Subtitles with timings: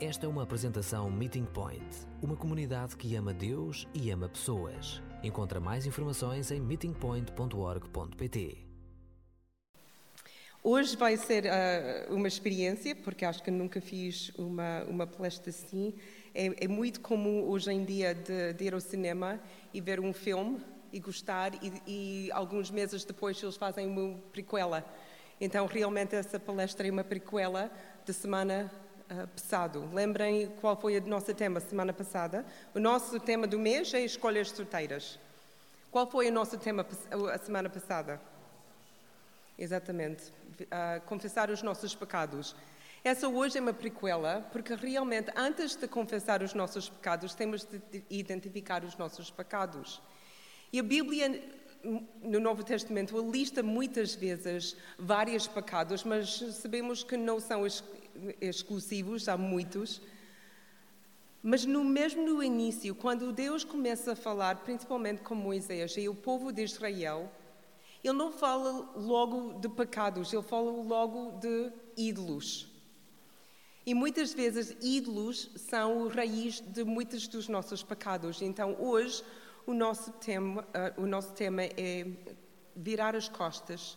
[0.00, 1.84] Esta é uma apresentação Meeting Point,
[2.22, 5.02] uma comunidade que ama Deus e ama pessoas.
[5.22, 8.66] Encontra mais informações em meetingpoint.org.pt.
[10.62, 15.92] Hoje vai ser uh, uma experiência, porque acho que nunca fiz uma, uma palestra assim.
[16.34, 19.38] É, é muito comum hoje em dia de, de, ir ao cinema
[19.74, 24.82] e ver um filme e gostar, e, e alguns meses depois eles fazem uma prequela.
[25.38, 27.70] Então, realmente, essa palestra é uma prequela
[28.02, 28.72] de semana
[29.10, 29.88] uh, passado.
[29.92, 32.44] Lembrem qual foi o nosso tema semana passada?
[32.74, 35.18] O nosso tema do mês é escolhas sorteiras.
[35.90, 36.86] Qual foi o nosso tema
[37.32, 38.20] a semana passada?
[39.58, 40.32] Exatamente.
[40.60, 42.54] Uh, confessar os nossos pecados.
[43.02, 48.04] Essa hoje é uma prequela, porque realmente, antes de confessar os nossos pecados, temos de
[48.10, 50.00] identificar os nossos pecados.
[50.72, 51.42] E a Bíblia
[52.22, 57.64] no Novo Testamento lista muitas vezes vários pecados, mas sabemos que não são
[58.40, 60.00] exclusivos, há muitos.
[61.42, 66.14] Mas no mesmo no início, quando Deus começa a falar, principalmente com Moisés e o
[66.14, 67.30] povo de Israel,
[68.04, 72.68] ele não fala logo de pecados, ele fala logo de ídolos.
[73.86, 78.42] E muitas vezes ídolos são a raiz de muitos dos nossos pecados.
[78.42, 79.22] Então hoje
[79.66, 82.06] o nosso tema, uh, o nosso tema é
[82.76, 83.96] virar as costas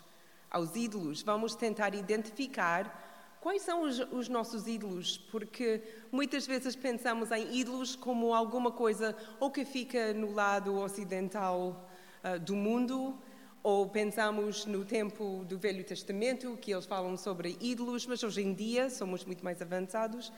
[0.49, 1.21] aos ídolos.
[1.21, 3.02] Vamos tentar identificar
[3.43, 5.17] Quais são os, os, nossos ídolos?
[5.17, 11.85] Porque muitas vezes pensamos em ídolos como alguma coisa ou que fica no lado ocidental
[12.23, 13.19] uh, do mundo,
[13.61, 18.53] ou pensamos no tempo do Velho Testamento, que eles falam sobre ídolos, mas hoje em
[18.53, 20.31] dia somos muito mais avançados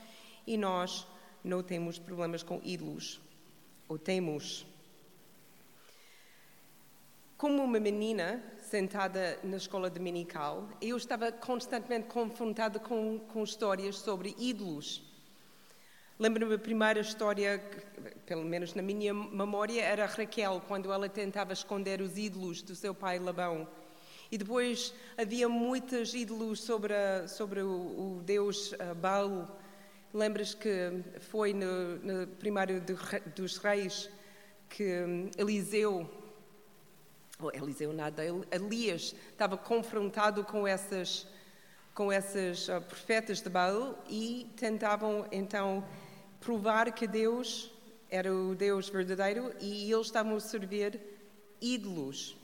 [0.48, 1.06] e nós
[1.44, 3.22] não temos problemas com ídolos.
[3.88, 4.66] Ou temos.
[7.38, 14.36] Como uma menina sentada na escola dominical, eu estava constantemente confrontada com, com histórias sobre
[14.38, 15.04] ídolos.
[16.18, 17.62] Lembro-me a primeira história,
[18.26, 22.94] pelo menos na minha memória, era Raquel, quando ela tentava esconder os ídolos do seu
[22.94, 23.68] pai Labão.
[24.32, 29.60] E depois havia muitos ídolos sobre, a, sobre o, o, deus uh, Baal.
[30.14, 32.96] Lembras que foi no, no primário de,
[33.36, 34.10] dos reis
[34.70, 36.10] que um, Eliseu
[37.40, 41.28] ou Eliseu nada, Elias estava confrontado com essas
[41.94, 45.82] com esses uh, profetas de Baal e tentavam então
[46.42, 47.72] provar que Deus
[48.10, 51.00] era o Deus verdadeiro e eles estavam a servir
[51.62, 52.38] ídolos.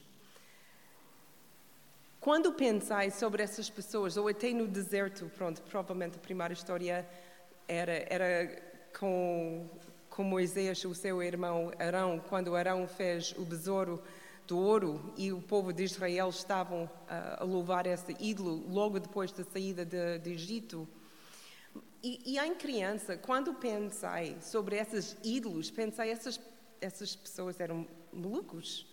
[2.22, 7.06] Quando pensai sobre essas pessoas, ou até no deserto, pronto, provavelmente a primeira história
[7.68, 8.62] era, era
[8.98, 9.68] com,
[10.10, 14.02] com Moisés, o seu irmão Arão, quando Arão fez o besouro
[14.48, 19.32] do ouro e o povo de Israel estavam a, a louvar esse ídolo logo depois
[19.32, 20.88] da saída de, de Egito.
[22.04, 26.40] E, e em criança, quando pensei sobre esses ídolos, pensei essas
[26.82, 28.88] essas pessoas eram malucos.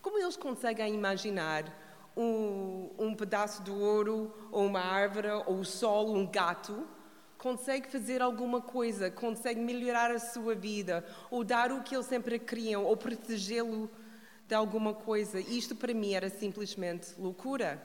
[0.00, 1.64] Como eles conseguem imaginar
[2.16, 6.88] um, um pedaço de ouro, ou uma árvore, ou o sol, um gato,
[7.36, 12.38] consegue fazer alguma coisa, consegue melhorar a sua vida, ou dar o que eles sempre
[12.38, 13.90] queriam, ou protegê-lo
[14.50, 15.38] de alguma coisa.
[15.38, 17.80] Isto para mim era simplesmente loucura.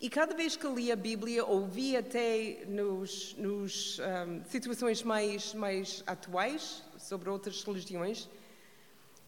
[0.00, 5.52] E cada vez que li a Bíblia, ou vi até nos, nos um, situações mais,
[5.54, 8.28] mais atuais sobre outras religiões,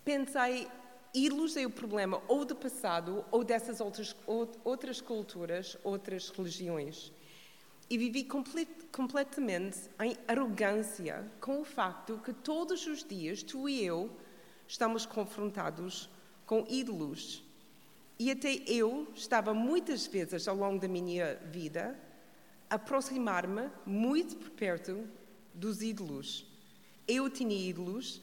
[0.04, 0.69] pensei,
[1.56, 4.16] é o problema ou do passado ou dessas outras,
[4.64, 7.12] outras culturas, outras religiões.
[7.91, 13.84] E vivi complet, completamente em arrogância com o facto que todos os dias tu e
[13.84, 14.10] eu
[14.66, 16.09] estamos confrontados
[16.47, 17.43] com ídolos.
[18.19, 21.99] E até eu estava muitas vezes ao longo da minha vida
[22.71, 25.06] a aproximar-me muito por perto
[25.53, 26.47] dos ídolos.
[27.06, 28.22] Eu tinha ídolos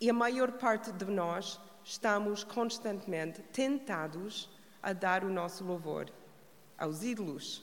[0.00, 4.48] e a maior parte de nós estamos constantemente tentados
[4.82, 6.10] a dar o nosso louvor
[6.78, 7.62] aos ídolos.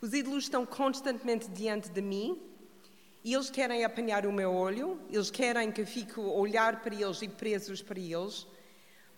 [0.00, 2.40] Os ídolos estão constantemente diante de mim
[3.24, 6.94] e eles querem apanhar o meu olho, eles querem que eu fique a olhar para
[6.94, 8.46] eles e presos para eles.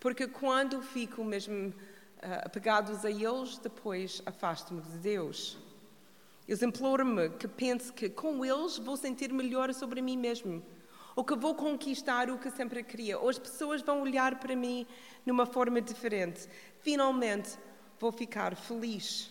[0.00, 1.74] Porque quando fico mesmo uh,
[2.46, 5.58] apegados a eles, depois afasto-me de Deus.
[6.48, 10.62] Eles imploram-me que pense que com eles vou sentir melhor sobre mim mesmo.
[11.14, 13.18] Ou que vou conquistar o que sempre queria.
[13.18, 14.86] Ou as pessoas vão olhar para mim
[15.26, 16.48] numa forma diferente.
[16.80, 17.58] Finalmente
[17.98, 19.30] vou ficar feliz.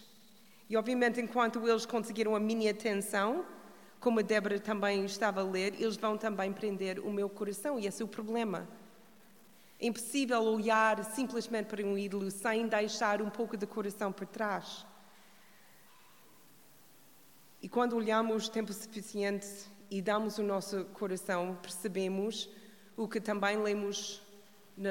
[0.69, 3.43] E obviamente, enquanto eles conseguiram a minha atenção,
[3.99, 7.79] como a Débora também estava a ler, eles vão também prender o meu coração.
[7.79, 8.67] E esse é o problema.
[9.81, 14.85] É impossível olhar simplesmente para um ídolo sem deixar um pouco de coração por trás.
[17.61, 19.47] E quando olhamos tempo suficiente
[19.89, 22.49] e damos o nosso coração, percebemos
[22.97, 24.21] o que também lemos
[24.75, 24.89] na,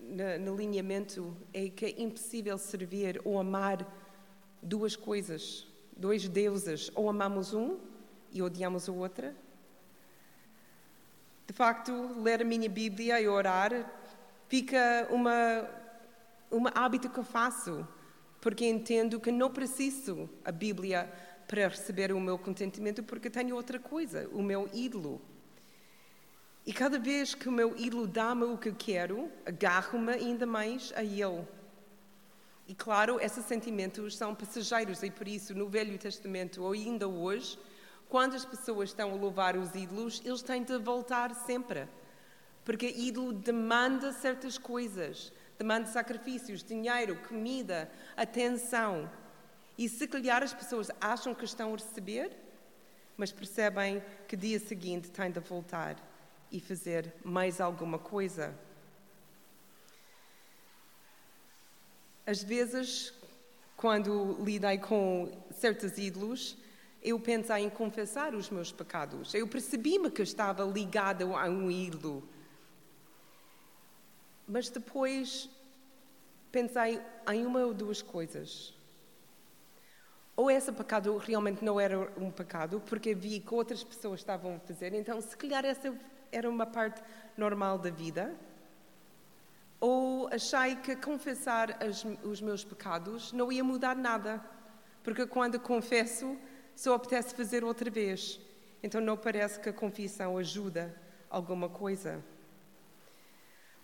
[0.00, 3.84] na, no alinhamento é que é impossível servir ou amar
[4.62, 5.66] duas coisas,
[5.96, 6.90] dois deuses.
[6.94, 7.78] Ou amamos um
[8.32, 9.34] e odiamos o outro.
[11.58, 13.72] Facto, ler a minha Bíblia e orar
[14.46, 15.68] fica uma,
[16.48, 17.84] uma hábito que eu faço,
[18.40, 21.12] porque entendo que não preciso a Bíblia
[21.48, 25.20] para receber o meu contentamento, porque tenho outra coisa, o meu ídolo.
[26.64, 31.02] E cada vez que o meu ídolo dá-me o que quero, agarro-me ainda mais a
[31.02, 31.44] ele.
[32.68, 37.58] E claro, esses sentimentos são passageiros, e por isso, no Velho Testamento, ou ainda hoje,
[38.08, 41.86] quando as pessoas estão a louvar os ídolos, eles têm de voltar sempre.
[42.64, 49.10] Porque ídolo demanda certas coisas, demanda sacrifícios, dinheiro, comida, atenção.
[49.76, 52.30] E se calhar as pessoas acham que estão a receber,
[53.16, 55.96] mas percebem que dia seguinte têm de voltar
[56.50, 58.54] e fazer mais alguma coisa.
[62.26, 63.12] Às vezes,
[63.76, 66.56] quando lidei com certos ídolos,
[67.02, 69.34] eu pensei em confessar os meus pecados.
[69.34, 72.28] Eu percebi-me que estava ligada a um ídolo.
[74.46, 75.48] Mas depois
[76.50, 77.00] pensei
[77.30, 78.78] em uma ou duas coisas
[80.38, 84.58] ou esse pecado realmente não era um pecado, porque vi que outras pessoas estavam a
[84.60, 85.92] fazer, então se calhar essa
[86.30, 87.02] era uma parte
[87.36, 88.36] normal da vida,
[89.80, 94.40] ou achei que confessar as, os meus pecados não ia mudar nada,
[95.02, 96.38] porque quando confesso
[96.78, 98.40] só apetece fazer outra vez,
[98.80, 100.94] então não parece que a confissão ajuda
[101.28, 102.24] alguma coisa.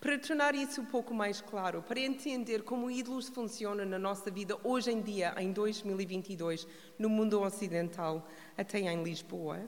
[0.01, 4.57] Para tornar isso um pouco mais claro, para entender como ídolos funcionam na nossa vida
[4.63, 9.61] hoje em dia, em 2022, no mundo ocidental, até em Lisboa,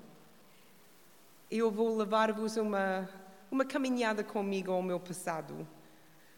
[1.50, 3.10] eu vou levar-vos uma,
[3.50, 5.66] uma caminhada comigo ao meu passado.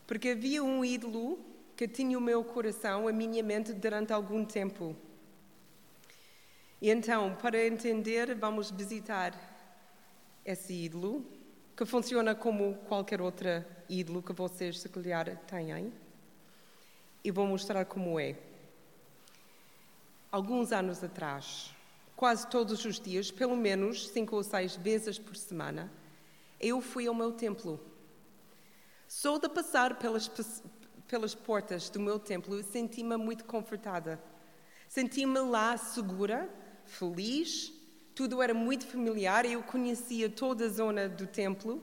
[0.06, 1.38] Porque havia um ídolo
[1.76, 4.96] que tinha o meu coração, a minha mente, durante algum tempo.
[6.80, 9.34] E então, para entender, vamos visitar
[10.44, 11.24] esse ídolo
[11.76, 15.92] que funciona como qualquer outra ídolo que vocês, se calhar, têm.
[17.24, 18.36] E vou mostrar como é.
[20.30, 21.74] Alguns anos atrás,
[22.14, 25.90] quase todos os dias, pelo menos cinco ou seis vezes por semana,
[26.60, 27.80] eu fui ao meu templo.
[29.06, 30.30] Só de passar pelas,
[31.08, 34.20] pelas portas do meu templo, senti-me muito confortada.
[34.88, 36.48] Senti-me lá segura,
[36.88, 37.72] feliz,
[38.14, 41.82] tudo era muito familiar, eu conhecia toda a zona do templo.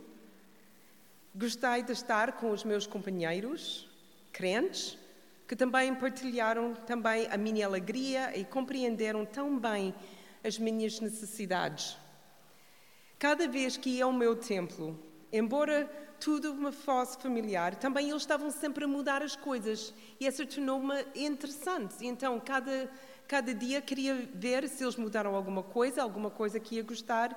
[1.34, 3.88] Gostei de estar com os meus companheiros,
[4.34, 4.98] crentes,
[5.48, 9.94] que também partilharam também a minha alegria e compreenderam tão bem
[10.44, 11.98] as minhas necessidades.
[13.20, 15.00] Cada vez que ia ao meu templo,
[15.32, 20.46] embora tudo me fosse familiar, também eles estavam sempre a mudar as coisas e essa
[20.46, 22.06] tornou-me interessante.
[22.06, 22.90] Então, cada
[23.28, 27.34] Cada dia queria ver se eles mudaram alguma coisa, alguma coisa que ia gostar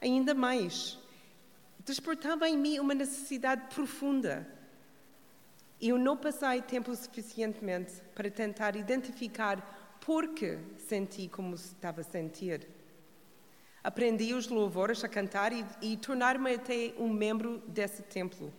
[0.00, 0.98] ainda mais.
[1.84, 4.46] Despertava em mim uma necessidade profunda.
[5.80, 12.66] Eu não passei tempo suficientemente para tentar identificar por que senti como estava a sentir.
[13.84, 18.52] Aprendi os louvores a cantar e, e tornar-me até um membro desse templo.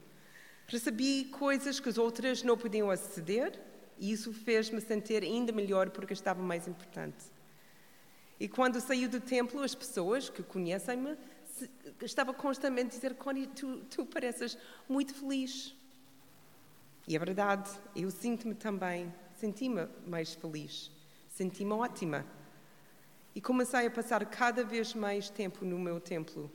[0.67, 3.59] Recebi coisas que as outras não podiam aceder
[3.97, 7.25] e isso fez-me sentir ainda melhor porque estava mais importante.
[8.39, 11.15] E quando saí do templo, as pessoas que conhecem-me
[12.01, 14.57] estavam constantemente a dizer: Connie, tu, tu pareces
[14.89, 15.73] muito feliz.
[17.07, 20.89] E é verdade, eu sinto-me também, senti-me mais feliz,
[21.29, 22.25] senti-me ótima.
[23.35, 26.51] E comecei a passar cada vez mais tempo no meu templo.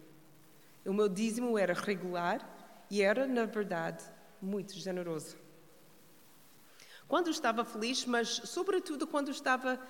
[0.84, 2.40] O meu dízimo era regular
[2.90, 4.04] e era, na verdade,
[4.40, 5.36] muito generoso.
[7.06, 9.80] Quando estava feliz, mas sobretudo quando estava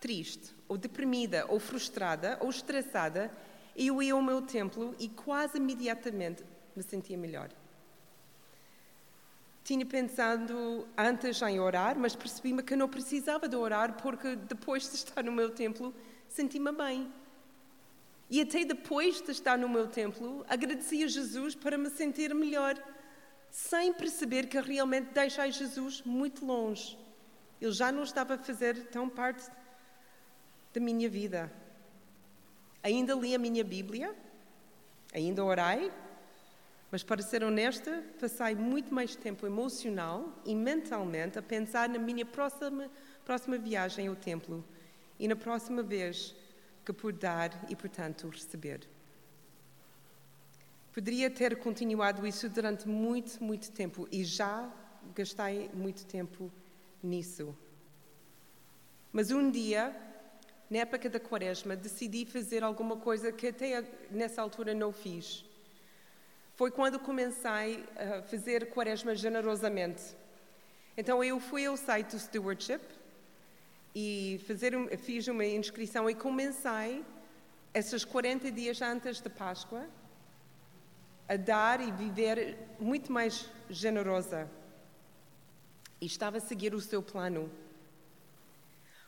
[0.00, 3.30] triste, ou deprimida, ou frustrada, ou estressada,
[3.76, 6.44] eu ia ao meu templo e quase imediatamente
[6.74, 7.50] me sentia melhor.
[9.62, 14.96] Tinha pensado antes em orar, mas percebi-me que não precisava de orar porque depois de
[14.96, 15.94] estar no meu templo
[16.32, 17.12] senti-me bem.
[18.30, 22.82] E até depois de estar no meu templo, agradeci a Jesus para me sentir melhor
[23.50, 26.98] sem perceber que realmente deixei Jesus muito longe.
[27.60, 29.50] Ele já não estava a fazer tão parte
[30.72, 31.52] da minha vida.
[32.82, 34.16] Ainda li a minha Bíblia,
[35.12, 35.92] ainda orei,
[36.90, 42.24] mas para ser honesta, passei muito mais tempo emocional e mentalmente a pensar na minha
[42.24, 42.90] próxima,
[43.24, 44.64] próxima viagem ao templo
[45.22, 46.34] e na próxima vez
[46.84, 48.80] que por dar e, portanto, receber.
[50.92, 54.68] Poderia ter continuado isso durante muito, muito tempo e já
[55.14, 56.50] gastei muito tempo
[57.00, 57.56] nisso.
[59.12, 59.94] Mas um dia,
[60.68, 65.44] na época da quaresma, decidi fazer alguma coisa que até nessa altura não fiz.
[66.56, 70.02] Foi quando comecei a fazer quaresma generosamente.
[70.96, 73.01] Então eu fui ao site do Stewardship
[73.94, 77.04] e fazer, fiz uma inscrição e comecei
[77.74, 79.86] esses 40 dias antes da Páscoa
[81.28, 84.50] a dar e viver muito mais generosa.
[86.00, 87.50] E estava a seguir o seu plano.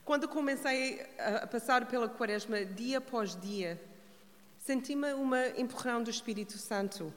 [0.05, 3.81] Quando comecei a passar pela quaresma dia após dia,
[4.59, 7.13] senti-me uma empurrão do Espírito Santo.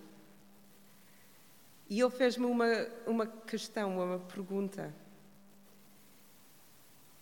[1.90, 2.66] E ele fez-me uma,
[3.06, 4.94] uma questão, uma pergunta.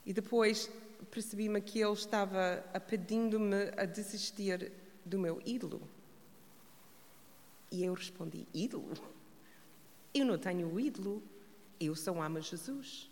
[0.05, 0.69] E depois
[1.09, 4.71] percebi-me que ele estava pedindo-me a desistir
[5.03, 5.81] do meu ídolo.
[7.71, 8.93] E eu respondi: ídolo?
[10.13, 11.21] Eu não tenho ídolo,
[11.79, 13.09] eu só amo Jesus.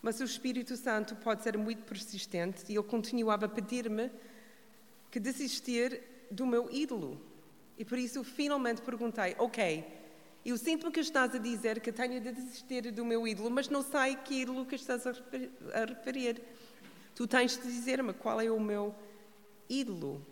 [0.00, 4.10] Mas o Espírito Santo pode ser muito persistente e ele continuava a pedir-me
[5.10, 7.20] que desistir do meu ídolo.
[7.78, 9.84] E por isso finalmente perguntei: Ok,
[10.50, 13.82] eu sinto-me que estás a dizer que tenho de desistir do meu ídolo, mas não
[13.82, 15.12] sei que ídolo que estás a
[15.86, 16.42] referir.
[17.14, 18.94] Tu tens de dizer-me qual é o meu
[19.68, 20.24] ídolo.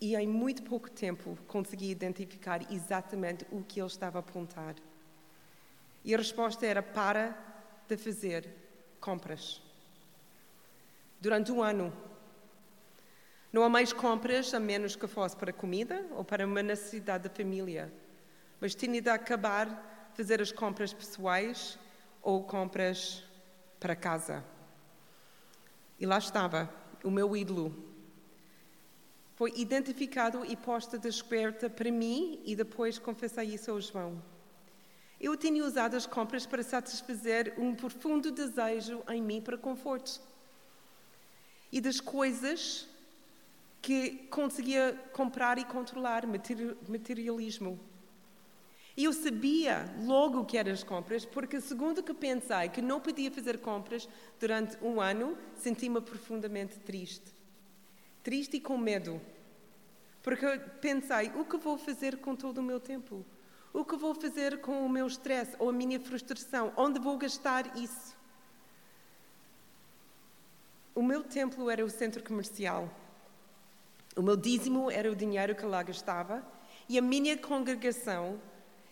[0.00, 4.76] E em muito pouco tempo consegui identificar exatamente o que ele estava a apontar.
[6.04, 7.36] E a resposta era: para
[7.88, 8.48] de fazer
[9.00, 9.60] compras.
[11.20, 11.92] Durante um ano.
[13.52, 17.34] Não há mais compras a menos que fosse para comida ou para uma necessidade da
[17.34, 17.92] família.
[18.60, 21.78] Mas tinha de acabar fazer as compras pessoais
[22.20, 23.24] ou compras
[23.78, 24.44] para casa.
[25.98, 26.68] E lá estava,
[27.02, 27.72] o meu ídolo.
[29.34, 34.22] Foi identificado e posto à descoberta para mim e depois confessei isso ao João.
[35.20, 40.20] Eu tinha usado as compras para satisfazer um profundo desejo em mim para conforto.
[41.70, 42.87] E das coisas
[43.80, 47.78] que conseguia comprar e controlar, materialismo.
[48.96, 53.30] E eu sabia logo que eram as compras, porque segundo que pensei que não podia
[53.30, 54.08] fazer compras
[54.40, 57.32] durante um ano, senti-me profundamente triste.
[58.24, 59.20] Triste e com medo.
[60.20, 60.44] Porque
[60.80, 63.24] pensei, o que vou fazer com todo o meu tempo?
[63.72, 66.72] O que vou fazer com o meu stress ou a minha frustração?
[66.76, 68.16] Onde vou gastar isso?
[70.92, 72.92] O meu templo era o centro comercial.
[74.18, 76.44] O meu dízimo era o dinheiro que lá gastava
[76.88, 78.42] e a minha congregação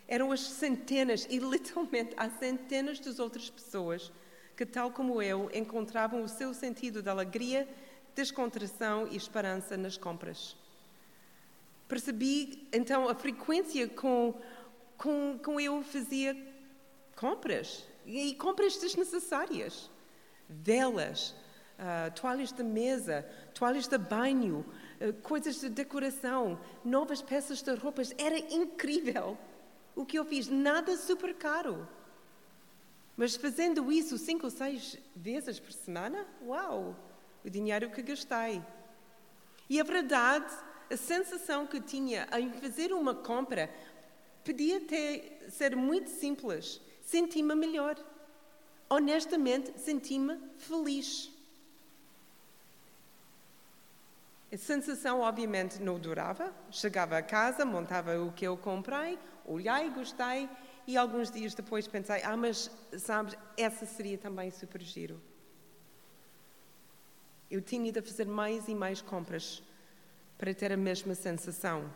[0.07, 4.13] eram as centenas, e literalmente há centenas de outras pessoas
[4.57, 7.69] que, tal como eu, encontravam o seu sentido de alegria,
[8.15, 10.57] descontração e esperança nas compras.
[11.89, 14.33] Percebi então a frequência com
[14.97, 16.37] com, com eu fazia
[17.17, 19.91] compras, e compras desnecessárias.
[20.49, 21.35] Velas,
[21.81, 24.65] uh, toalhas de mesa, toalhas de banho,
[25.23, 28.13] coisas de decoração, novas peças de roupas.
[28.19, 29.37] Era incrível
[29.95, 31.89] o que eu fiz, nada super caro.
[33.17, 36.95] Mas fazendo isso cinco ou seis vezes por semana, uau,
[37.45, 38.63] o dinheiro que gastei.
[39.69, 40.53] E a verdade,
[40.91, 43.71] a sensação que tinha em fazer uma compra
[44.47, 46.81] Podia ter, ser muito simples.
[47.03, 47.97] Senti-me melhor.
[48.89, 51.33] Honestamente, senti-me feliz.
[54.53, 56.55] A sensação, obviamente, não durava.
[56.71, 60.49] Chegava a casa, montava o que eu comprei, olhei, gostei
[60.87, 65.21] e alguns dias depois pensei: ah, mas sabes, essa seria também super giro.
[67.51, 69.63] Eu tinha de fazer mais e mais compras
[70.39, 71.91] para ter a mesma sensação.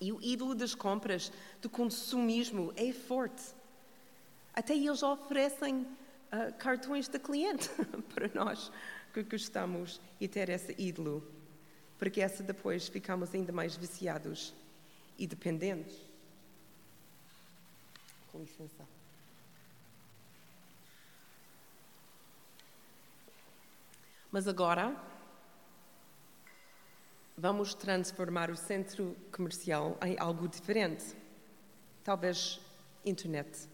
[0.00, 3.42] E o ídolo das compras, do consumismo, é forte.
[4.54, 7.68] Até eles oferecem uh, cartões de cliente
[8.14, 8.72] para nós
[9.12, 11.22] que gostamos e ter esse ídolo,
[11.98, 14.54] porque essa depois ficamos ainda mais viciados
[15.18, 15.96] e dependentes.
[18.32, 18.86] Com licença.
[24.30, 24.96] Mas agora
[27.36, 31.16] vamos transformar o centro comercial em algo diferente.
[32.04, 32.60] Talvez
[33.04, 33.68] internet.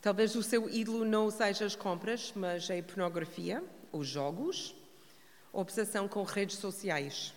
[0.00, 3.62] Talvez o seu ídolo não seja as compras, mas a pornografia,
[3.94, 4.74] os jogos,
[5.52, 7.32] obsessão com redes sociais.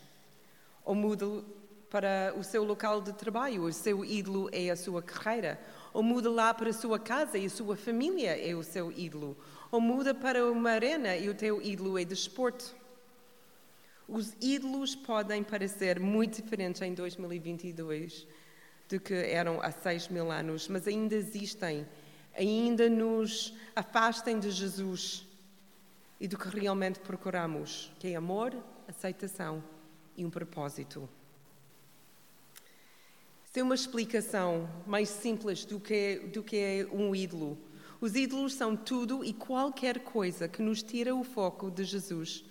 [0.83, 1.43] Ou mude
[1.89, 5.59] para o seu local de trabalho, o seu ídolo é a sua carreira.
[5.93, 9.35] ou muda lá para a sua casa e a sua família é o seu ídolo,
[9.71, 12.75] ou muda para uma arena e o teu ídolo é desporto.
[14.07, 18.27] Os ídolos podem parecer muito diferentes em 2022
[18.87, 21.85] do que eram há seis mil anos, mas ainda existem,
[22.37, 25.26] ainda nos afastem de Jesus
[26.19, 28.55] e do que realmente procuramos, que é amor,
[28.87, 29.63] aceitação
[30.15, 31.07] e um propósito.
[33.53, 37.57] Tem uma explicação mais simples do que, do que é um ídolo.
[37.99, 42.45] Os ídolos são tudo e qualquer coisa que nos tira o foco de Jesus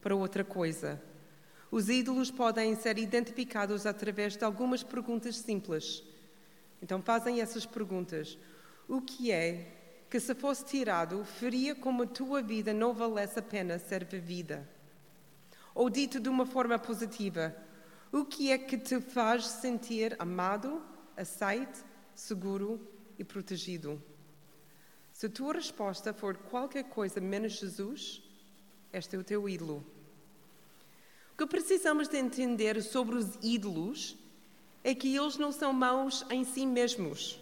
[0.00, 1.02] para outra coisa.
[1.70, 6.04] Os ídolos podem ser identificados através de algumas perguntas simples.
[6.80, 8.38] Então fazem essas perguntas.
[8.88, 9.81] O que é
[10.12, 14.68] que, se fosse tirado, faria como a tua vida não valesse a pena ser vivida?
[15.74, 17.56] Ou dito de uma forma positiva,
[18.12, 20.82] o que é que te faz sentir amado,
[21.16, 21.82] aceite,
[22.14, 22.78] seguro
[23.18, 24.02] e protegido?
[25.14, 28.22] Se a tua resposta for qualquer coisa menos Jesus,
[28.92, 29.82] este é o teu ídolo.
[31.32, 34.14] O que precisamos de entender sobre os ídolos
[34.84, 37.40] é que eles não são maus em si mesmos.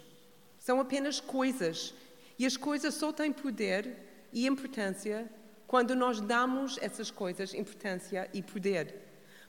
[0.57, 1.93] São apenas coisas.
[2.41, 3.95] E as coisas só têm poder
[4.33, 5.29] e importância
[5.67, 8.95] quando nós damos essas coisas importância e poder.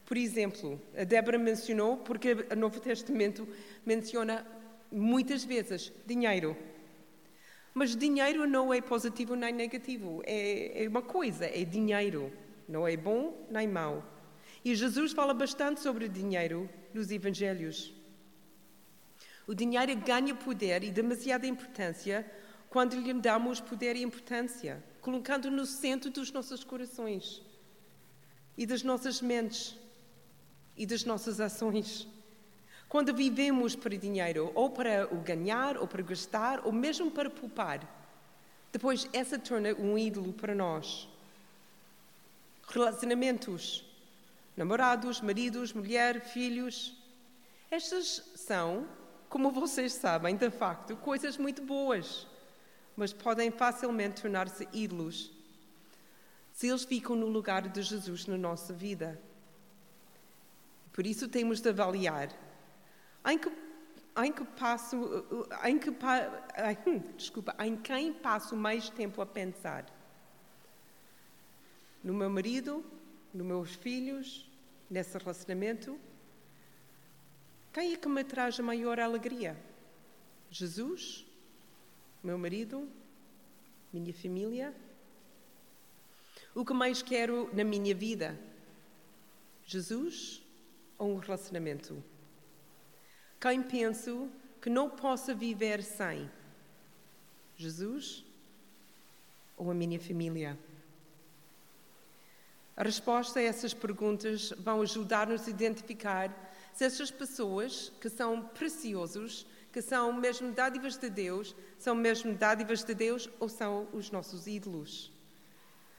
[0.04, 3.48] Por exemplo, a Débora mencionou, porque o Novo Testamento
[3.86, 4.46] menciona
[4.90, 6.54] muitas vezes dinheiro.
[7.72, 12.30] Mas dinheiro não é positivo nem negativo, é, é uma coisa, é dinheiro.
[12.68, 14.04] Não é bom nem mau.
[14.62, 17.90] E Jesus fala bastante sobre dinheiro nos Evangelhos.
[19.46, 22.30] O dinheiro ganha poder e demasiada importância
[22.72, 27.42] quando lhe damos poder e importância, colocando no centro dos nossos corações
[28.56, 29.76] e das nossas mentes
[30.74, 32.08] e das nossas ações.
[32.88, 37.86] Quando vivemos para dinheiro, ou para o ganhar, ou para gastar, ou mesmo para poupar,
[38.72, 41.06] depois essa torna um ídolo para nós.
[42.68, 43.84] Relacionamentos,
[44.56, 46.96] namorados, maridos, mulher, filhos,
[47.70, 48.88] estas são,
[49.28, 52.31] como vocês sabem, de facto, coisas muito boas,
[52.96, 55.32] mas podem facilmente tornar-se ídolos
[56.52, 59.20] se eles ficam no lugar de Jesus na nossa vida.
[60.92, 62.28] Por isso temos de avaliar
[63.26, 63.50] em que,
[64.22, 65.24] em que passo,
[65.64, 69.86] em que, hum, desculpa, em quem passo mais tempo a pensar?
[72.04, 72.84] No meu marido,
[73.32, 74.50] nos meus filhos,
[74.90, 75.98] nesse relacionamento?
[77.72, 79.56] Quem é que me traz a maior alegria?
[80.50, 81.26] Jesus?
[82.22, 82.88] Meu marido?
[83.92, 84.72] Minha família?
[86.54, 88.38] O que mais quero na minha vida?
[89.66, 90.40] Jesus
[90.96, 92.02] ou um relacionamento?
[93.40, 94.30] Quem penso
[94.60, 96.30] que não possa viver sem?
[97.56, 98.24] Jesus
[99.56, 100.56] ou a minha família?
[102.76, 109.44] A resposta a essas perguntas vão ajudar-nos a identificar se essas pessoas que são preciosos,
[109.72, 114.46] que são mesmo dádivas de Deus, são mesmo dádivas de Deus ou são os nossos
[114.46, 115.10] ídolos.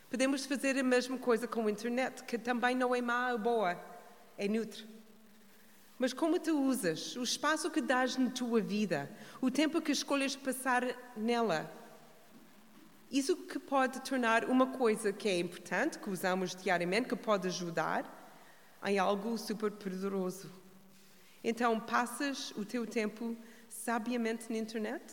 [0.09, 3.83] Podemos fazer a mesma coisa com a internet, que também não é má ou boa,
[4.37, 4.85] é neutro.
[5.97, 9.09] Mas como tu usas, o espaço que dás na tua vida,
[9.41, 10.83] o tempo que escolhes passar
[11.17, 11.71] nela,
[13.09, 18.21] isso que pode tornar uma coisa que é importante, que usamos diariamente, que pode ajudar,
[18.85, 20.51] em algo super poderoso.
[21.43, 23.35] Então, passas o teu tempo
[23.83, 25.03] sabiamente na internet?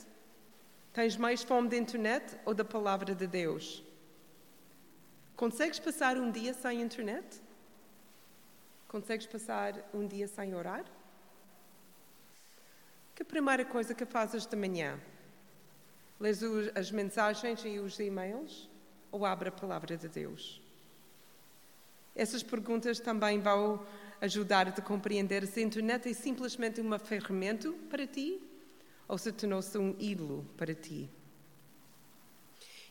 [0.93, 3.83] Tens mais fome da internet ou da palavra de Deus?
[5.37, 7.41] Consegues passar um dia sem internet?
[8.87, 10.85] Consegues passar um dia sem orar?
[13.15, 15.01] Que primeira coisa que fazes de manhã?
[16.21, 16.41] Lês
[16.75, 18.69] as mensagens e os e-mails
[19.11, 20.63] ou abre a palavra de Deus?
[22.15, 23.85] Essas perguntas também vão
[24.21, 28.50] ajudar-te a compreender se a internet é simplesmente uma ferramenta para ti
[29.11, 31.11] ou se tornou-se um ídolo para ti.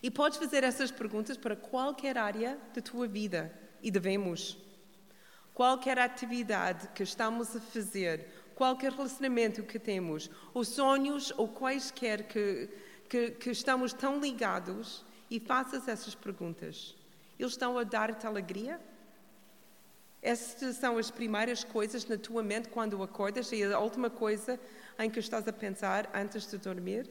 [0.04, 4.58] E podes fazer essas perguntas para qualquer área da tua vida e devemos
[5.54, 12.70] qualquer atividade que estamos a fazer, qualquer relacionamento que temos, ou sonhos ou quaisquer que,
[13.08, 16.96] que, que estamos tão ligados, e faças essas perguntas.
[17.38, 18.82] Eles estão a dar-te alegria?
[20.22, 24.60] Essas são as primeiras coisas na tua mente quando acordas e a última coisa
[25.00, 27.10] em que estás a pensar antes de dormir?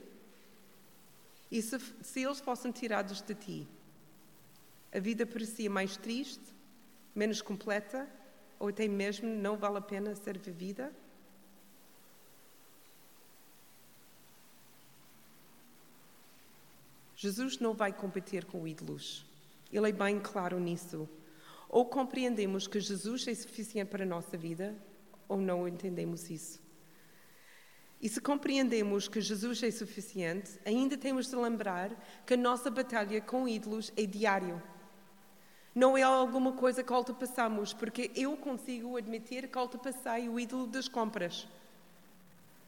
[1.50, 3.68] E se, se eles fossem tirados de ti,
[4.92, 6.54] a vida parecia mais triste,
[7.14, 8.06] menos completa
[8.58, 10.92] ou até mesmo não vale a pena ser vivida?
[17.16, 19.26] Jesus não vai competir com ídolos.
[19.72, 21.08] Ele é bem claro nisso.
[21.68, 24.76] Ou compreendemos que Jesus é suficiente para a nossa vida,
[25.26, 26.67] ou não entendemos isso.
[28.00, 31.90] E se compreendemos que Jesus é suficiente, ainda temos de lembrar
[32.24, 34.62] que a nossa batalha com ídolos é diário.
[35.74, 40.88] Não é alguma coisa que ultrapassamos, porque eu consigo admitir que ultrapassei o ídolo das
[40.88, 41.48] compras.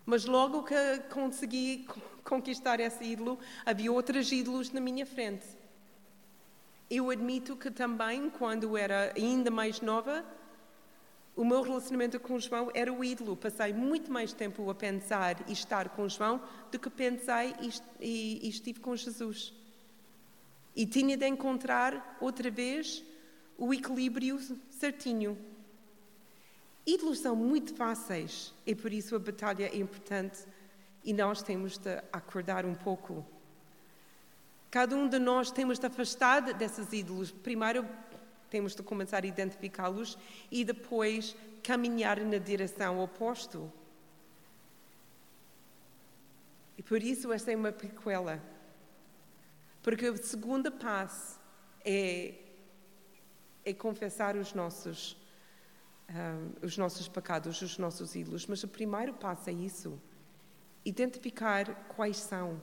[0.04, 0.74] Mas logo que
[1.12, 1.86] consegui
[2.24, 5.46] conquistar esse ídolo, havia outros ídolos na minha frente.
[6.90, 10.24] Eu admito que também, quando era ainda mais nova,
[11.36, 13.36] o meu relacionamento com João era o ídolo.
[13.36, 17.54] Passei muito mais tempo a pensar e estar com João do que pensei
[18.00, 19.54] e, estive com Jesus.
[20.74, 23.04] E tinha de encontrar outra vez
[23.56, 24.38] o equilíbrio
[24.70, 25.38] certinho.
[26.86, 30.44] Ídolos são muito fáceis e por isso a batalha é importante
[31.04, 33.24] e nós temos de acordar um pouco.
[34.70, 37.30] Cada um de nós temos de afastar desses ídolos.
[37.30, 37.86] Primeiro,
[38.50, 40.18] temos de começar a identificá-los
[40.50, 43.60] e depois caminhar na direção oposta.
[46.76, 48.42] E por isso esta é uma prequela.
[49.82, 51.38] Porque o segundo passo
[51.84, 52.34] é,
[53.64, 55.16] é confessar os nossos,
[56.08, 58.46] um, os nossos pecados, os nossos ídolos.
[58.46, 59.98] Mas o primeiro passo é isso.
[60.84, 62.60] Identificar quais são.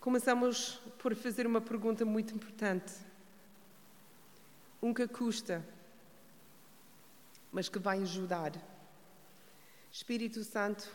[0.00, 3.09] Começamos por fazer uma pergunta muito importante
[4.82, 5.64] um que custa,
[7.52, 8.52] mas que vai ajudar.
[9.92, 10.88] Espírito Santo,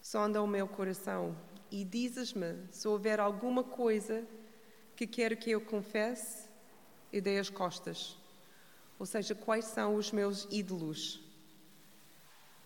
[0.00, 1.36] sonda o meu coração
[1.70, 4.26] e dizes-me se houver alguma coisa
[4.96, 6.48] que quero que eu confesse,
[7.12, 8.16] eu dei as costas.
[8.98, 11.20] Ou seja, quais são os meus ídolos?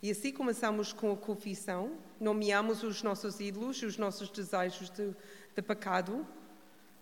[0.03, 5.14] E assim começamos com a confissão, nomeamos os nossos ídolos, os nossos desejos de,
[5.55, 6.27] de pecado,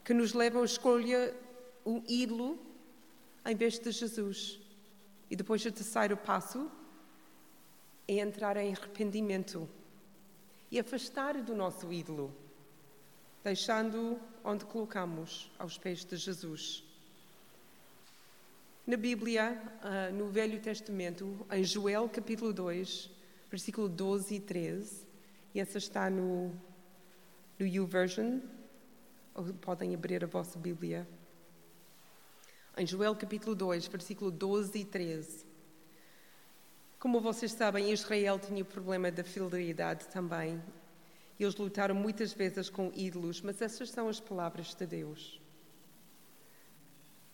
[0.05, 1.35] que nos levam a escolher
[1.85, 2.59] o ídolo
[3.45, 4.59] em vez de Jesus.
[5.31, 6.71] E depois o terceiro passo
[8.07, 9.69] é entrar em arrependimento
[10.71, 12.35] e afastar do nosso ídolo,
[13.43, 16.83] deixando onde colocamos aos pés de Jesus.
[18.87, 23.11] Na Bíblia, ah, no Velho Testamento, em Joel capítulo 2,
[23.51, 25.07] versículo 12 e 13,
[25.55, 26.53] e essa está no,
[27.59, 28.41] no YouVersion,
[29.35, 31.07] ou podem abrir a vossa Bíblia
[32.77, 35.47] em Joel capítulo 2, versículo 12 e 13.
[36.99, 40.61] Como vocês sabem, Israel tinha o problema da fidelidade também.
[41.39, 45.41] Eles lutaram muitas vezes com ídolos, mas essas são as palavras de Deus.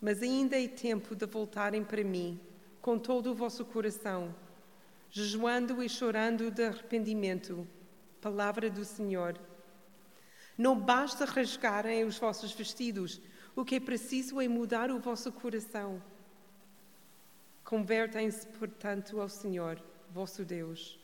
[0.00, 2.38] Mas ainda é tempo de voltarem para mim
[2.82, 4.34] com todo o vosso coração,
[5.10, 7.66] jejuando e chorando de arrependimento.
[8.20, 9.38] Palavra do Senhor.
[10.56, 13.20] Não basta rasgarem os vossos vestidos
[13.54, 16.02] o que é preciso é mudar o vosso coração.
[17.64, 19.80] Convertem-se, portanto, ao Senhor,
[20.12, 20.98] vosso Deus,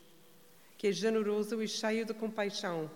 [0.77, 2.89] que é generoso e cheio de compaixão,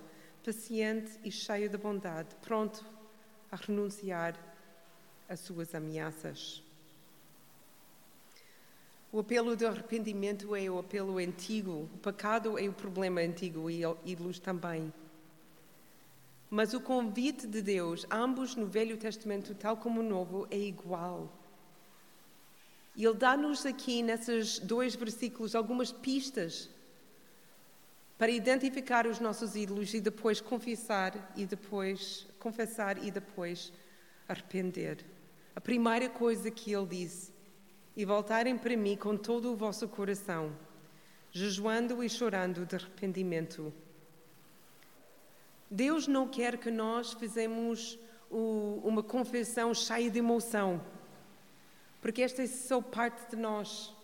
[0.43, 2.83] paciente e cheio de bondade, pronto
[3.51, 4.37] a renunciar
[5.29, 6.63] às suas ameaças.
[9.11, 13.81] O apelo de arrependimento é o apelo antigo, o pecado é o problema antigo e
[14.05, 14.91] ídolos também.
[16.53, 21.31] Mas o convite de Deus, ambos no Velho Testamento, tal como no Novo, é igual.
[22.93, 26.69] E Ele dá-nos aqui, nesses dois versículos, algumas pistas
[28.17, 33.71] para identificar os nossos ídolos e depois confessar e depois confessar e depois
[34.27, 35.05] arrepender.
[35.55, 37.31] A primeira coisa que ele disse:
[37.95, 40.55] "E voltarem para mim com todo o vosso coração,
[41.31, 43.73] jejuando e chorando de arrependimento."
[45.73, 47.97] Deus não quer que nós fizemos
[48.29, 50.81] uma confissão cheia de emoção,
[52.01, 53.95] porque esta é só parte de nós.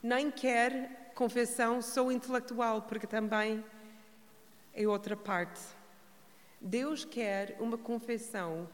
[0.00, 3.64] Nem quer confissão só intelectual, porque também
[4.72, 5.60] é outra parte.
[6.60, 8.68] Deus quer uma confissão,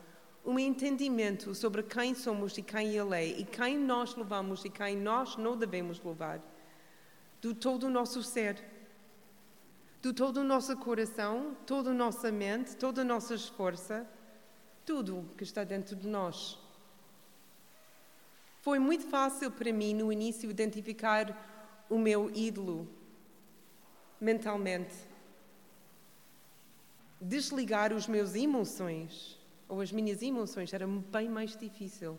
[0.45, 4.95] um entendimento sobre quem somos e quem Ele é, e quem nós levamos e quem
[4.95, 6.39] nós não devemos levar,
[7.41, 8.63] do todo o nosso ser
[10.01, 14.07] de todo o nosso coração, toda a nossa mente, toda a nossa força,
[14.87, 16.59] tudo que está dentro de nós.
[18.63, 22.89] Foi muito fácil para mim no início identificar o meu ídolo
[24.21, 24.95] mentalmente.
[27.21, 32.19] Desligar os meus emoções ou as minhas emoções era bem mais difícil.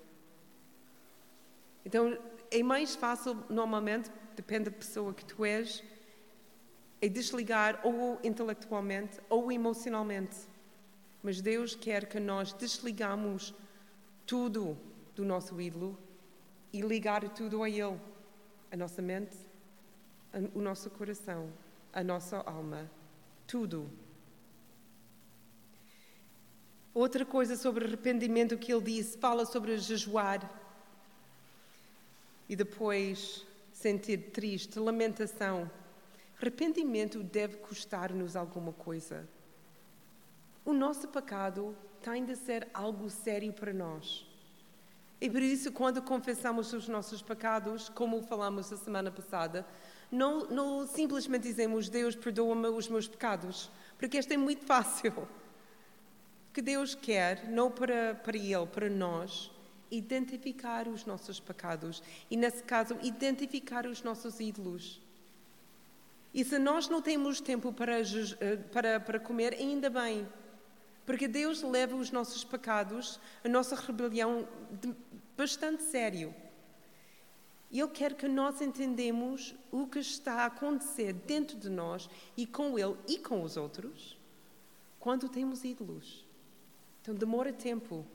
[1.83, 2.17] Então
[2.51, 5.83] é mais fácil, normalmente, depende da pessoa que tu és,
[7.01, 10.37] é desligar ou intelectualmente ou emocionalmente.
[11.23, 13.53] Mas Deus quer que nós desligamos
[14.25, 14.77] tudo
[15.15, 15.97] do nosso ídolo
[16.71, 17.99] e ligar tudo a Ele,
[18.71, 19.35] a nossa mente,
[20.53, 21.51] o nosso coração,
[21.91, 22.89] a nossa alma,
[23.45, 23.89] tudo.
[26.93, 30.49] Outra coisa sobre arrependimento que ele disse, fala sobre jejuar
[32.49, 35.69] e depois sentir triste, lamentação.
[36.41, 39.29] Arrependimento deve custar-nos alguma coisa.
[40.65, 44.25] O nosso pecado tem de ser algo sério para nós.
[45.21, 49.67] E por isso, quando confessamos os nossos pecados, como falamos a semana passada,
[50.11, 55.11] não, não simplesmente dizemos Deus perdoa-me os meus pecados, porque isto é muito fácil.
[55.11, 55.27] O
[56.51, 59.51] que Deus quer, não para, para Ele, para nós,
[59.91, 62.01] identificar os nossos pecados
[62.31, 64.99] e, nesse caso, identificar os nossos ídolos.
[66.33, 70.27] E se nós não temos tempo para, eh, para, para comer, ainda bem,
[71.05, 74.47] porque Deus leva os nossos pecados, a nossa rebelião,
[75.35, 76.33] bastante sério.
[77.69, 82.45] E Ele quer que nós entendemos o que está a acontecer dentro de nós e
[82.45, 84.17] com Ele e com os outros
[85.01, 86.23] quando temos ídolos.
[87.01, 88.05] Então demora tempo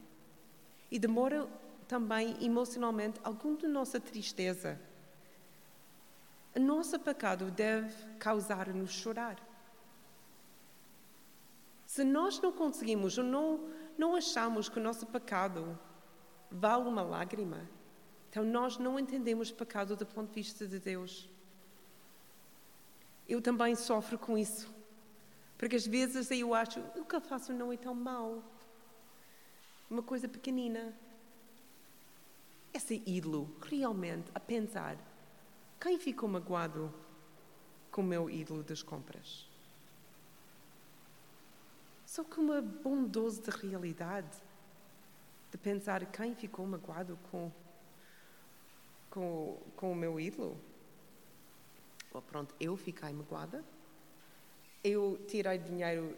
[0.90, 1.48] e demora
[1.88, 4.80] também emocionalmente algum da nossa tristeza.
[6.56, 9.36] O nosso pecado deve causar-nos chorar.
[11.86, 15.78] Se nós não conseguimos ou não, não achamos que o nosso pecado
[16.50, 17.68] vale uma lágrima,
[18.30, 21.28] então nós não entendemos pecado do ponto de vista de Deus.
[23.28, 24.74] Eu também sofro com isso.
[25.58, 28.42] Porque às vezes eu acho, o que eu faço não é tão mau.
[29.90, 30.96] Uma coisa pequenina.
[32.72, 34.96] Esse ídolo, realmente, a pensar,
[35.80, 36.92] quem ficou magoado
[37.90, 39.48] com o meu ídolo das compras?
[42.04, 44.36] Só que uma bondosa de realidade
[45.50, 47.52] de pensar quem ficou magoado com,
[49.10, 50.58] com, com o meu ídolo.
[52.12, 53.64] Bom, pronto, eu fiquei magoada.
[54.82, 56.16] Eu tirei dinheiro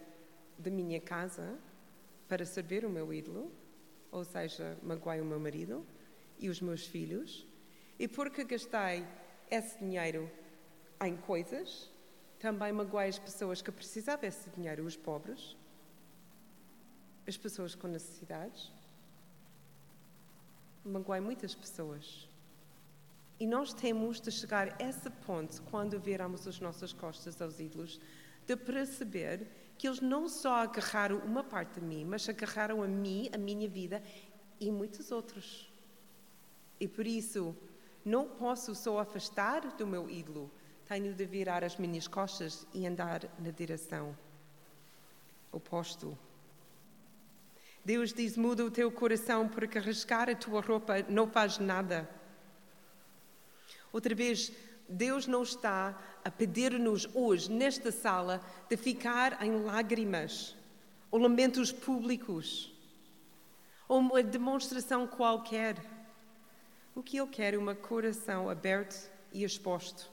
[0.59, 1.59] da minha casa
[2.29, 3.51] para servir o meu ídolo,
[4.11, 5.87] ou seja, magoei o meu marido
[6.38, 7.47] e os meus filhos.
[7.99, 9.07] E porque gastei
[9.50, 10.30] esse dinheiro
[11.04, 11.90] em coisas,
[12.38, 15.56] também magoei as pessoas que precisavam desse dinheiro, os pobres
[17.28, 18.72] as pessoas com necessidades.
[20.82, 22.26] Magoei muitas pessoas.
[23.38, 28.00] E nós temos de chegar a esse ponto, quando viramos as nossas costas aos ídolos,
[28.46, 33.28] de perceber que eles não só agarraram uma parte de mim, mas agarraram a mim,
[33.32, 34.02] a minha vida
[34.58, 35.70] e muitos outros.
[36.80, 37.54] E por isso,
[38.09, 40.51] não posso só afastar do meu ídolo,
[40.87, 44.16] tenho de virar as minhas costas e andar na direção
[45.53, 46.16] oposto.
[47.85, 52.09] Deus diz: muda o teu coração, porque rasgar a tua roupa não faz nada.
[53.92, 54.53] Outra vez,
[54.88, 60.57] Deus não está a pedir-nos hoje, nesta sala, de ficar em lágrimas
[61.11, 62.75] ou lamentos públicos
[63.87, 65.97] ou uma demonstração qualquer.
[66.98, 70.11] O que Ele quer é um coração aberto e exposto.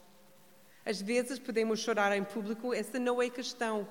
[0.85, 3.89] Às vezes podemos chorar em público, essa não é questão.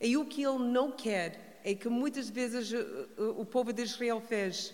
[0.00, 3.82] E o que Ele não quer é que muitas vezes eh, eh, o povo de
[3.82, 4.72] Israel fez.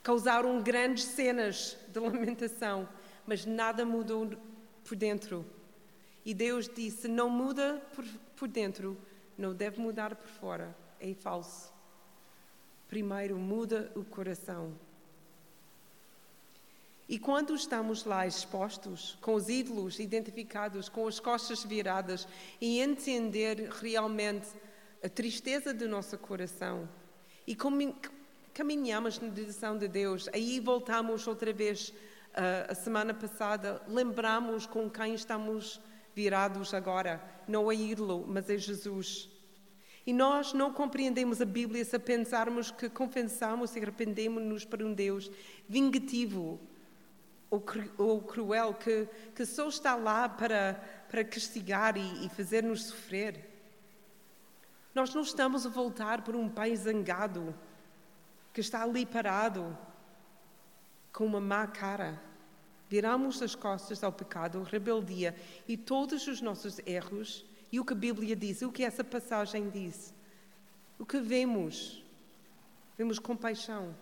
[0.00, 2.88] Causaram grandes cenas de lamentação,
[3.26, 4.30] mas nada mudou
[4.84, 5.44] por dentro.
[6.24, 8.04] E Deus disse: não muda por,
[8.36, 8.96] por dentro,
[9.36, 10.72] não deve mudar por fora.
[11.00, 11.74] É falso.
[12.86, 14.85] Primeiro muda o coração.
[17.08, 22.26] E quando estamos lá expostos, com os ídolos identificados, com as costas viradas,
[22.60, 24.48] e entender realmente
[25.04, 26.88] a tristeza do nosso coração
[27.46, 27.56] e
[28.52, 30.28] caminhamos na direção de Deus.
[30.32, 35.80] Aí voltamos outra vez uh, a semana passada, lembramos com quem estamos
[36.12, 37.22] virados agora.
[37.46, 39.28] Não é ídolo, mas é Jesus.
[40.04, 45.30] E nós não compreendemos a Bíblia se pensarmos que confessamos e arrependemos-nos para um Deus
[45.68, 46.60] vingativo
[47.50, 50.74] ou, cru, ou cruel, que, que só está lá para,
[51.08, 53.52] para castigar e, e fazer-nos sofrer.
[54.94, 57.54] Nós não estamos a voltar para um pai zangado
[58.52, 59.76] que está ali parado
[61.12, 62.20] com uma má cara.
[62.88, 65.34] Viramos as costas ao pecado, rebeldia
[65.68, 69.68] e todos os nossos erros e o que a Bíblia diz, o que essa passagem
[69.68, 70.14] diz.
[70.98, 72.02] O que vemos?
[72.96, 73.94] Vemos compaixão,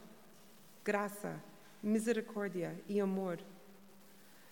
[0.84, 1.42] graça,
[1.84, 3.38] misericórdia e amor.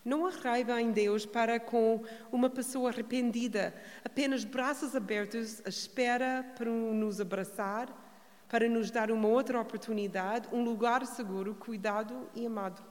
[0.05, 6.45] Não há raiva em Deus para com uma pessoa arrependida, apenas braços abertos, à espera
[6.57, 7.87] para nos abraçar,
[8.49, 12.83] para nos dar uma outra oportunidade, um lugar seguro, cuidado e amado.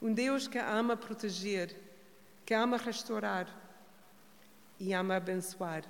[0.00, 1.76] Um Deus que ama proteger,
[2.46, 3.48] que ama restaurar
[4.78, 5.84] e ama abençoar.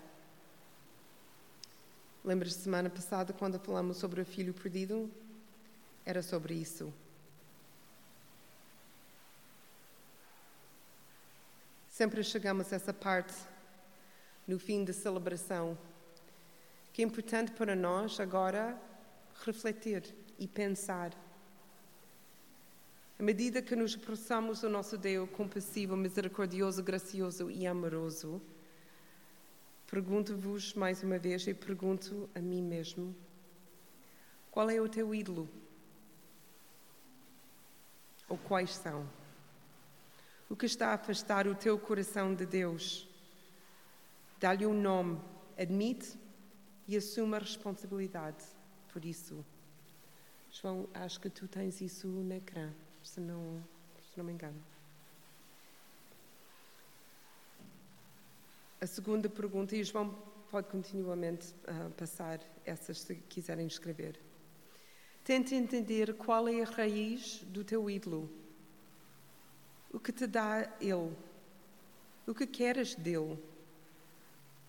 [2.25, 5.11] Lembras-te semana passada quando falamos sobre o filho perdido?
[6.07, 6.93] Era sobre isso.
[11.95, 13.33] Sempre chegamos a essa parte
[14.49, 15.79] no fim da celebração,
[16.93, 18.77] que é importante para nós agora
[19.45, 21.13] refletir e pensar.
[23.17, 28.43] À medida que nos aproximamos do nosso Deus compassivo, misericordioso, gracioso e amoroso,
[29.87, 33.15] pergunto-vos mais uma vez e pergunto a mim mesmo:
[34.51, 35.49] qual é o teu ídolo?
[38.29, 39.09] Ou quais são?
[40.55, 43.09] O que está a afastar o teu coração de Deus.
[44.39, 45.21] Dá-lhe um nome,
[45.59, 46.17] admite
[46.87, 48.45] e assume a responsabilidade
[48.93, 49.45] por isso.
[50.53, 53.61] João, acho que tu tens isso na ecrã, se não,
[54.01, 54.63] se não me engano.
[58.81, 60.17] A segunda pergunta, e João
[60.53, 64.21] pode continuamente uh, passar essas se quiserem escrever.
[65.25, 68.44] Tente entender qual é a raiz do teu ídolo
[69.95, 71.17] o que te dá Ele,
[72.27, 73.39] o que queres dele,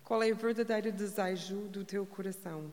[0.03, 2.71] qual é o verdadeiro desejo do teu coração.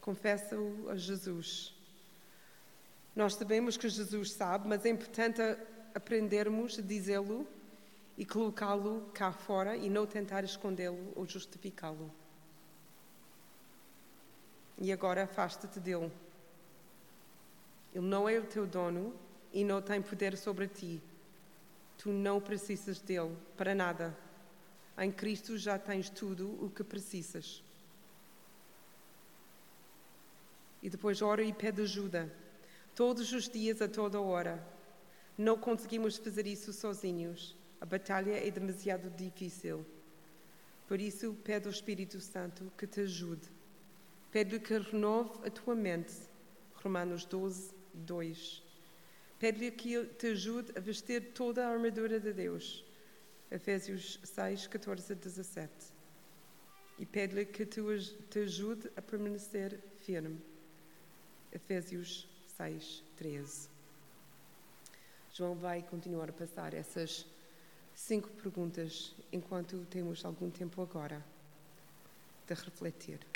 [0.00, 1.74] Confessa-o a Jesus.
[3.16, 5.42] Nós sabemos que Jesus sabe, mas é importante
[5.92, 7.44] aprendermos a dizê-lo
[8.16, 12.12] e colocá-lo cá fora e não tentar escondê-lo ou justificá-lo.
[14.78, 16.12] E agora afasta-te dele.
[17.92, 19.12] Ele não é o teu dono,
[19.52, 21.00] e não tem poder sobre ti.
[21.98, 24.16] Tu não precisas dele para nada.
[24.98, 27.62] Em Cristo já tens tudo o que precisas.
[30.82, 32.30] E depois ora e pede ajuda.
[32.94, 34.62] Todos os dias, a toda hora.
[35.38, 37.56] Não conseguimos fazer isso sozinhos.
[37.80, 39.86] A batalha é demasiado difícil.
[40.86, 43.48] Por isso, pede ao Espírito Santo que te ajude.
[44.30, 46.14] Pede que renove a tua mente.
[46.74, 48.71] Romanos 12, 2.
[49.42, 52.84] Pede-lhe que te ajude a vestir toda a armadura de Deus.
[53.50, 55.68] Efésios 6, 14 a 17.
[56.96, 60.40] E pede-lhe que te ajude a permanecer firme.
[61.50, 63.68] Efésios 6, 13.
[65.32, 67.26] João vai continuar a passar essas
[67.96, 71.20] cinco perguntas enquanto temos algum tempo agora
[72.46, 73.31] de refletir.